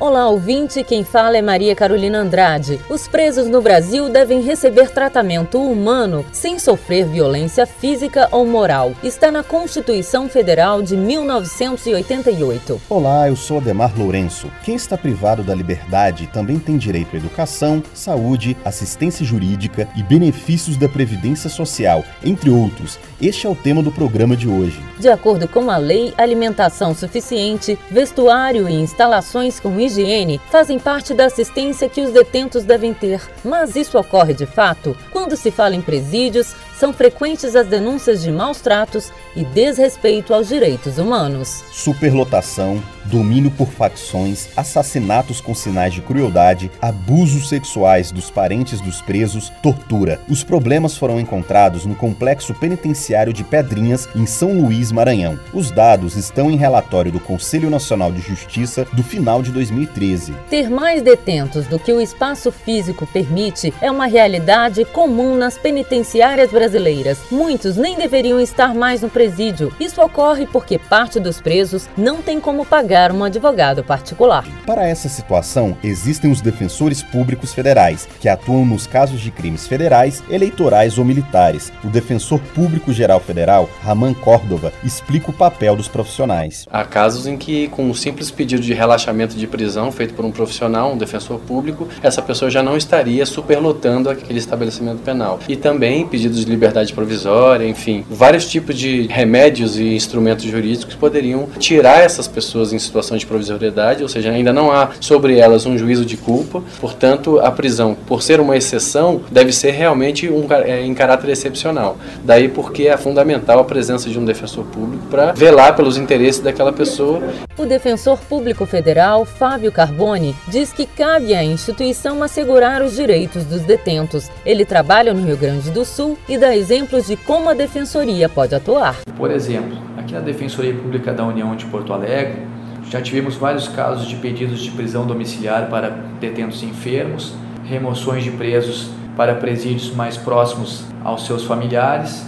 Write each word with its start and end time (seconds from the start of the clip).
Olá, 0.00 0.28
ouvinte. 0.28 0.82
Quem 0.82 1.04
fala 1.04 1.36
é 1.38 1.42
Maria 1.42 1.74
Carolina 1.74 2.18
Andrade. 2.18 2.80
Os 2.90 3.06
presos 3.06 3.46
no 3.46 3.62
Brasil 3.62 4.08
devem 4.08 4.42
receber 4.42 4.90
tratamento 4.90 5.62
humano 5.62 6.26
sem 6.32 6.58
sofrer 6.58 7.06
violência 7.06 7.64
física 7.64 8.28
ou 8.32 8.44
moral. 8.44 8.92
Está 9.04 9.30
na 9.30 9.44
Constituição 9.44 10.28
Federal 10.28 10.82
de 10.82 10.96
1988. 10.96 12.82
Olá, 12.90 13.28
eu 13.28 13.36
sou 13.36 13.58
Ademar 13.58 13.96
Lourenço. 13.96 14.50
Quem 14.64 14.74
está 14.74 14.98
privado 14.98 15.44
da 15.44 15.54
liberdade 15.54 16.28
também 16.32 16.58
tem 16.58 16.76
direito 16.76 17.14
à 17.14 17.18
educação, 17.18 17.80
saúde, 17.94 18.56
assistência 18.64 19.24
jurídica 19.24 19.88
e 19.94 20.02
benefícios 20.02 20.76
da 20.76 20.88
Previdência 20.88 21.48
Social, 21.48 22.04
entre 22.24 22.50
outros. 22.50 22.98
Este 23.22 23.46
é 23.46 23.50
o 23.50 23.54
tema 23.54 23.80
do 23.80 23.92
programa 23.92 24.36
de 24.36 24.48
hoje. 24.48 24.82
De 24.98 25.08
acordo 25.08 25.46
com 25.46 25.70
a 25.70 25.76
lei, 25.76 26.12
alimentação 26.18 26.94
suficiente, 26.94 27.78
vestuário 27.90 28.68
e 28.68 28.74
instalações 28.74 29.60
com 29.60 29.78
higiene 29.84 29.93
higiene 29.98 30.40
fazem 30.50 30.78
parte 30.78 31.14
da 31.14 31.26
assistência 31.26 31.88
que 31.88 32.00
os 32.00 32.12
detentos 32.12 32.64
devem 32.64 32.92
ter, 32.92 33.20
mas 33.44 33.76
isso 33.76 33.98
ocorre 33.98 34.34
de 34.34 34.46
fato? 34.46 34.96
Quando 35.10 35.36
se 35.36 35.50
fala 35.50 35.74
em 35.74 35.82
presídios, 35.82 36.54
são 36.78 36.92
frequentes 36.92 37.54
as 37.54 37.66
denúncias 37.66 38.22
de 38.22 38.30
maus 38.30 38.60
tratos 38.60 39.12
e 39.36 39.44
desrespeito 39.44 40.34
aos 40.34 40.48
direitos 40.48 40.98
humanos. 40.98 41.64
Superlotação, 41.72 42.82
domínio 43.04 43.50
por 43.50 43.68
facções, 43.68 44.48
assassinatos 44.56 45.40
com 45.40 45.54
sinais 45.54 45.94
de 45.94 46.00
crueldade, 46.00 46.70
abusos 46.80 47.48
sexuais 47.48 48.10
dos 48.10 48.30
parentes 48.30 48.80
dos 48.80 49.00
presos, 49.00 49.50
tortura. 49.62 50.20
Os 50.28 50.42
problemas 50.42 50.96
foram 50.96 51.20
encontrados 51.20 51.86
no 51.86 51.94
complexo 51.94 52.54
penitenciário 52.54 53.32
de 53.32 53.44
Pedrinhas, 53.44 54.08
em 54.14 54.26
São 54.26 54.52
Luís, 54.52 54.90
Maranhão. 54.90 55.38
Os 55.52 55.70
dados 55.70 56.16
estão 56.16 56.50
em 56.50 56.56
relatório 56.56 57.12
do 57.12 57.20
Conselho 57.20 57.70
Nacional 57.70 58.10
de 58.10 58.20
Justiça 58.20 58.86
do 58.92 59.02
final 59.02 59.42
de 59.42 59.52
2013. 59.52 60.34
Ter 60.50 60.68
mais 60.68 61.02
detentos 61.02 61.66
do 61.66 61.78
que 61.78 61.92
o 61.92 62.00
espaço 62.00 62.50
físico 62.50 63.06
permite 63.06 63.72
é 63.80 63.90
uma 63.90 64.06
realidade 64.06 64.84
comum 64.86 65.36
nas 65.36 65.58
penitenciárias 65.58 66.50
brasileiras 66.50 66.73
brasileiras. 66.74 67.18
Muitos 67.30 67.76
nem 67.76 67.96
deveriam 67.96 68.40
estar 68.40 68.74
mais 68.74 69.02
no 69.02 69.08
presídio. 69.08 69.72
Isso 69.78 70.02
ocorre 70.02 70.46
porque 70.46 70.78
parte 70.78 71.20
dos 71.20 71.40
presos 71.40 71.88
não 71.96 72.20
tem 72.20 72.40
como 72.40 72.66
pagar 72.66 73.12
um 73.12 73.22
advogado 73.22 73.84
particular. 73.84 74.44
Para 74.66 74.86
essa 74.86 75.08
situação, 75.08 75.76
existem 75.82 76.30
os 76.30 76.40
defensores 76.40 77.02
públicos 77.02 77.54
federais, 77.54 78.08
que 78.20 78.28
atuam 78.28 78.66
nos 78.66 78.86
casos 78.86 79.20
de 79.20 79.30
crimes 79.30 79.66
federais, 79.66 80.22
eleitorais 80.28 80.98
ou 80.98 81.04
militares. 81.04 81.72
O 81.84 81.88
defensor 81.88 82.40
público 82.54 82.92
geral 82.92 83.20
federal, 83.20 83.68
Raman 83.82 84.14
Córdova, 84.14 84.72
explica 84.82 85.30
o 85.30 85.34
papel 85.34 85.76
dos 85.76 85.88
profissionais. 85.88 86.66
Há 86.70 86.84
casos 86.84 87.26
em 87.26 87.36
que, 87.36 87.68
com 87.68 87.84
um 87.84 87.94
simples 87.94 88.30
pedido 88.30 88.62
de 88.62 88.74
relaxamento 88.74 89.36
de 89.36 89.46
prisão 89.46 89.92
feito 89.92 90.14
por 90.14 90.24
um 90.24 90.32
profissional, 90.32 90.92
um 90.92 90.98
defensor 90.98 91.38
público, 91.40 91.88
essa 92.02 92.20
pessoa 92.20 92.50
já 92.50 92.62
não 92.62 92.76
estaria 92.76 93.24
superlotando 93.24 94.10
aquele 94.10 94.38
estabelecimento 94.38 95.02
penal. 95.02 95.38
E 95.48 95.56
também 95.56 96.06
pedidos 96.06 96.44
de 96.44 96.53
liberdade 96.54 96.92
provisória, 96.92 97.66
enfim, 97.66 98.04
vários 98.08 98.48
tipos 98.48 98.76
de 98.78 99.06
remédios 99.08 99.78
e 99.78 99.94
instrumentos 99.94 100.44
jurídicos 100.44 100.94
poderiam 100.94 101.48
tirar 101.58 102.00
essas 102.00 102.26
pessoas 102.26 102.72
em 102.72 102.78
situação 102.78 103.16
de 103.16 103.26
provisoriedade, 103.26 104.02
ou 104.02 104.08
seja, 104.08 104.30
ainda 104.30 104.52
não 104.52 104.70
há 104.70 104.90
sobre 105.00 105.38
elas 105.38 105.66
um 105.66 105.76
juízo 105.76 106.04
de 106.04 106.16
culpa, 106.16 106.62
portanto, 106.80 107.38
a 107.40 107.50
prisão, 107.50 107.96
por 108.06 108.22
ser 108.22 108.40
uma 108.40 108.56
exceção, 108.56 109.20
deve 109.30 109.52
ser 109.52 109.72
realmente 109.72 110.30
um, 110.30 110.46
é, 110.50 110.82
em 110.82 110.94
caráter 110.94 111.30
excepcional. 111.30 111.96
Daí 112.24 112.48
porque 112.48 112.88
é 112.88 112.96
fundamental 112.96 113.58
a 113.58 113.64
presença 113.64 114.08
de 114.08 114.18
um 114.18 114.24
defensor 114.24 114.64
público 114.64 115.04
para 115.10 115.32
velar 115.32 115.74
pelos 115.74 115.96
interesses 115.96 116.40
daquela 116.40 116.72
pessoa. 116.72 117.22
O 117.58 117.66
defensor 117.66 118.18
público 118.18 118.66
federal, 118.66 119.24
Fábio 119.24 119.72
Carboni, 119.72 120.34
diz 120.48 120.72
que 120.72 120.86
cabe 120.86 121.34
à 121.34 121.42
instituição 121.42 122.22
assegurar 122.22 122.82
os 122.82 122.96
direitos 122.96 123.44
dos 123.44 123.62
detentos. 123.62 124.30
Ele 124.44 124.64
trabalha 124.64 125.12
no 125.12 125.24
Rio 125.24 125.36
Grande 125.36 125.70
do 125.70 125.84
Sul 125.84 126.16
e 126.28 126.38
dá 126.44 126.54
exemplos 126.54 127.06
de 127.06 127.16
como 127.16 127.48
a 127.48 127.54
defensoria 127.54 128.28
pode 128.28 128.54
atuar. 128.54 128.96
Por 129.16 129.30
exemplo, 129.30 129.78
aqui 129.96 130.12
na 130.12 130.20
Defensoria 130.20 130.74
Pública 130.74 131.10
da 131.10 131.24
União 131.24 131.56
de 131.56 131.64
Porto 131.64 131.90
Alegre, 131.90 132.42
já 132.90 133.00
tivemos 133.00 133.36
vários 133.36 133.66
casos 133.66 134.06
de 134.06 134.16
pedidos 134.16 134.60
de 134.60 134.70
prisão 134.72 135.06
domiciliar 135.06 135.70
para 135.70 135.88
detentos 136.20 136.62
enfermos, 136.62 137.32
remoções 137.64 138.22
de 138.22 138.30
presos 138.30 138.90
para 139.16 139.36
presídios 139.36 139.90
mais 139.94 140.18
próximos 140.18 140.84
aos 141.02 141.24
seus 141.24 141.44
familiares 141.44 142.26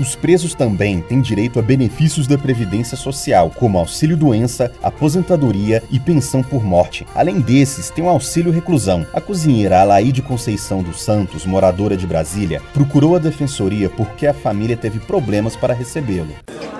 os 0.00 0.16
presos 0.16 0.54
também 0.54 1.02
têm 1.02 1.20
direito 1.20 1.58
a 1.58 1.62
benefícios 1.62 2.26
da 2.26 2.38
Previdência 2.38 2.96
Social, 2.96 3.52
como 3.54 3.78
auxílio-doença, 3.78 4.72
aposentadoria 4.82 5.82
e 5.90 6.00
pensão 6.00 6.42
por 6.42 6.64
morte. 6.64 7.06
Além 7.14 7.40
desses, 7.40 7.90
tem 7.90 8.02
o 8.02 8.08
auxílio 8.08 8.50
reclusão. 8.50 9.06
A 9.12 9.20
cozinheira 9.20 9.80
Alaide 9.80 10.22
Conceição 10.22 10.82
dos 10.82 11.02
Santos, 11.02 11.44
moradora 11.44 11.96
de 11.96 12.06
Brasília, 12.06 12.62
procurou 12.72 13.14
a 13.14 13.18
defensoria 13.18 13.90
porque 13.90 14.26
a 14.26 14.32
família 14.34 14.76
teve 14.76 14.98
problemas 14.98 15.54
para 15.54 15.74
recebê-lo. 15.74 16.34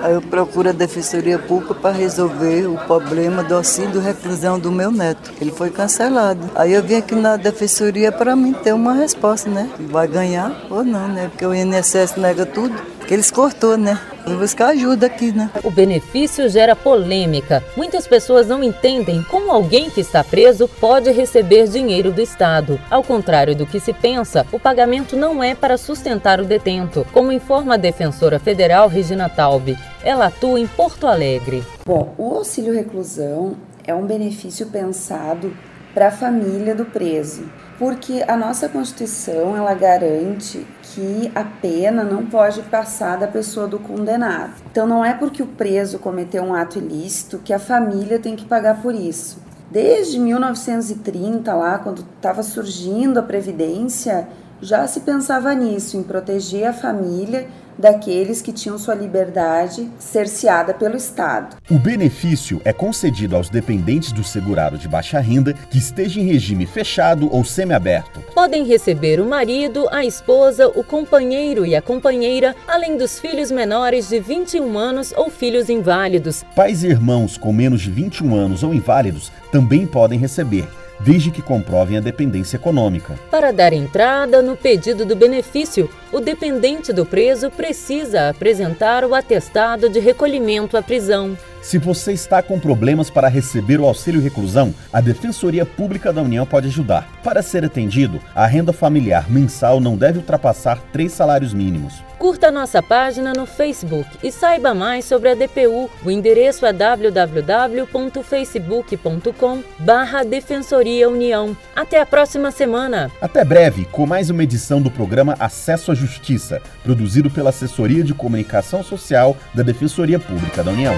Eu 0.09 0.23
procuro 0.23 0.71
a 0.71 0.73
Defensoria 0.73 1.39
Pública 1.39 1.75
para 1.75 1.95
resolver 1.95 2.67
o 2.67 2.75
problema 2.87 3.45
do 3.45 3.55
auxílio 3.55 4.01
reclusão 4.01 4.59
do 4.59 4.73
meu 4.73 4.91
neto. 4.91 5.31
Ele 5.39 5.51
foi 5.51 5.69
cancelado. 5.71 6.51
Aí 6.55 6.73
eu 6.73 6.83
vim 6.83 6.95
aqui 6.95 7.15
na 7.15 7.37
Defensoria 7.37 8.11
para 8.11 8.35
mim 8.35 8.55
ter 8.55 8.73
uma 8.73 8.95
resposta, 8.95 9.51
né? 9.51 9.69
Vai 9.91 10.09
ganhar 10.09 10.67
ou 10.71 10.83
não, 10.83 11.07
né? 11.07 11.29
Porque 11.29 11.45
o 11.45 11.55
INSS 11.55 12.17
nega 12.17 12.47
tudo. 12.47 12.75
Porque 13.11 13.17
eles 13.17 13.31
cortou, 13.33 13.77
né? 13.77 14.01
Vou 14.25 14.39
buscar 14.39 14.69
ajuda 14.69 15.07
aqui, 15.07 15.33
né? 15.33 15.51
O 15.65 15.71
benefício 15.73 16.49
gera 16.49 16.77
polêmica. 16.77 17.61
Muitas 17.77 18.07
pessoas 18.07 18.47
não 18.47 18.63
entendem 18.63 19.21
como 19.25 19.51
alguém 19.51 19.91
que 19.91 20.01
está 20.01 20.23
preso 20.23 20.69
pode 20.69 21.11
receber 21.11 21.67
dinheiro 21.67 22.13
do 22.13 22.21
Estado. 22.21 22.81
Ao 22.89 23.03
contrário 23.03 23.57
do 23.57 23.67
que 23.67 23.81
se 23.81 23.93
pensa, 23.93 24.47
o 24.53 24.61
pagamento 24.61 25.17
não 25.17 25.43
é 25.43 25.57
para 25.57 25.77
sustentar 25.77 26.39
o 26.39 26.45
detento, 26.45 27.05
como 27.13 27.33
informa 27.33 27.75
a 27.75 27.77
defensora 27.77 28.39
federal 28.39 28.87
Regina 28.87 29.29
Taube. 29.29 29.77
Ela 30.05 30.27
atua 30.27 30.61
em 30.61 30.69
Porto 30.69 31.09
Alegre. 31.09 31.65
Bom, 31.85 32.15
o 32.17 32.37
auxílio 32.37 32.73
reclusão 32.73 33.57
é 33.85 33.93
um 33.93 34.07
benefício 34.07 34.67
pensado 34.67 35.53
para 35.93 36.07
a 36.07 36.13
família 36.13 36.77
do 36.77 36.85
preso, 36.85 37.43
porque 37.81 38.23
a 38.29 38.37
nossa 38.37 38.69
Constituição 38.69 39.57
ela 39.57 39.73
garante 39.73 40.67
que 40.83 41.33
a 41.35 41.43
pena 41.43 42.05
não 42.05 42.27
pode 42.27 42.61
passar 42.65 43.17
da 43.17 43.27
pessoa 43.27 43.67
do 43.67 43.79
condenado. 43.79 44.53
Então 44.71 44.87
não 44.87 45.03
é 45.03 45.15
porque 45.15 45.43
o 45.43 45.47
preso 45.47 45.99
cometeu 45.99 46.43
um 46.43 46.53
ato 46.53 46.77
ilícito 46.77 47.41
que 47.43 47.55
a 47.55 47.59
família 47.59 48.19
tem 48.19 48.37
que 48.37 48.45
pagar 48.45 48.83
por 48.83 48.95
isso. 48.95 49.43
Desde 49.71 50.19
1930 50.19 51.55
lá, 51.55 51.79
quando 51.79 52.05
estava 52.17 52.43
surgindo 52.43 53.19
a 53.19 53.23
previdência, 53.23 54.29
já 54.63 54.87
se 54.87 55.01
pensava 55.01 55.55
nisso, 55.55 55.97
em 55.97 56.03
proteger 56.03 56.67
a 56.67 56.73
família 56.73 57.49
daqueles 57.81 58.43
que 58.43 58.53
tinham 58.53 58.79
sua 58.79 58.95
liberdade 58.95 59.89
cerceada 59.99 60.75
pelo 60.75 60.97
Estado. 60.97 61.57
O 61.71 61.79
benefício 61.79 62.61
é 62.65 62.73
concedido 62.73 63.35
aos 63.35 63.49
dependentes 63.49 64.13
do 64.13 64.23
segurado 64.23 64.77
de 64.77 64.87
baixa 64.87 65.19
renda 65.19 65.55
que 65.55 65.79
esteja 65.79 66.21
em 66.21 66.25
regime 66.25 66.67
fechado 66.67 67.33
ou 67.33 67.43
semiaberto. 67.43 68.21
Podem 68.35 68.65
receber 68.65 69.19
o 69.19 69.27
marido, 69.27 69.89
a 69.91 70.05
esposa, 70.05 70.69
o 70.69 70.85
companheiro 70.85 71.65
e 71.65 71.75
a 71.75 71.81
companheira, 71.81 72.55
além 72.69 72.99
dos 72.99 73.19
filhos 73.19 73.51
menores 73.51 74.11
de 74.11 74.21
21 74.21 74.79
anos 74.79 75.15
ou 75.17 75.31
filhos 75.31 75.71
inválidos. 75.71 76.45
Pais 76.55 76.85
e 76.85 76.89
irmãos 76.89 77.39
com 77.39 77.53
menos 77.53 77.81
de 77.81 77.91
21 77.91 78.35
anos 78.35 78.63
ou 78.63 78.75
inválidos 78.75 79.33
também 79.51 79.87
podem 79.87 80.19
receber 80.19 80.69
desde 81.01 81.31
que 81.31 81.43
comprovem 81.43 81.97
a 81.97 82.01
dependência 82.01 82.57
econômica. 82.57 83.19
Para 83.31 83.53
dar 83.53 83.73
entrada 83.73 84.43
no 84.43 84.57
pedido 84.57 85.05
do 85.05 85.17
benefício, 85.17 85.91
o 86.13 86.21
dependente 86.21 86.93
do 86.93 87.07
preso 87.07 87.51
precisa 87.51 88.29
apresentar 88.29 89.05
o 89.05 89.15
atestado 89.15 89.89
de 89.89 90.01
recolhimento 90.01 90.77
à 90.77 90.83
prisão. 90.83 91.37
Se 91.63 91.77
você 91.77 92.13
está 92.13 92.43
com 92.43 92.59
problemas 92.59 93.11
para 93.11 93.29
receber 93.29 93.79
o 93.79 93.85
auxílio 93.85 94.19
reclusão, 94.21 94.75
a 94.93 95.01
Defensoria 95.01 95.65
Pública 95.67 96.13
da 96.13 96.23
União 96.23 96.47
pode 96.47 96.69
ajudar. 96.69 97.07
Para 97.23 97.43
ser 97.43 97.65
atendido, 97.65 98.21
a 98.35 98.47
renda 98.47 98.73
familiar 98.73 99.31
mensal 99.31 99.79
não 99.79 99.97
deve 99.97 100.19
ultrapassar 100.19 100.81
três 100.91 101.13
salários 101.13 101.53
mínimos. 101.53 102.03
Curta 102.19 102.51
nossa 102.51 102.83
página 102.83 103.33
no 103.35 103.47
Facebook 103.47 104.07
e 104.23 104.31
saiba 104.31 104.75
mais 104.75 105.07
sobre 105.07 105.31
a 105.31 105.35
DPU. 105.35 105.89
O 106.05 106.11
endereço 106.11 106.67
é 106.67 106.73
www.facebook.com 106.73 109.63
barra 109.79 110.23
Defensoria 110.23 111.09
União. 111.09 111.57
Até 111.75 111.99
a 111.99 112.05
próxima 112.05 112.51
semana. 112.51 113.11
Até 113.23 113.43
breve, 113.43 113.87
com 113.87 114.05
mais 114.07 114.29
uma 114.29 114.43
edição 114.43 114.83
do 114.83 114.91
programa 114.91 115.35
Acesso 115.39 115.93
à 115.93 115.95
Justiça, 116.01 116.63
produzido 116.83 117.31
pela 117.31 117.51
Assessoria 117.51 118.03
de 118.03 118.15
Comunicação 118.15 118.83
Social 118.83 119.37
da 119.55 119.63
Defensoria 119.63 120.19
Pública 120.19 120.65
da 120.65 120.71
União. 120.71 120.95